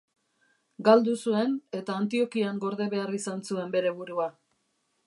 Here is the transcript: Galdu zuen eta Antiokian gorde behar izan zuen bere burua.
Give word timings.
Galdu 0.87 1.13
zuen 1.27 1.53
eta 1.81 1.99
Antiokian 2.05 2.59
gorde 2.65 2.89
behar 2.95 3.17
izan 3.21 3.47
zuen 3.51 3.79
bere 3.79 3.95
burua. 4.01 4.29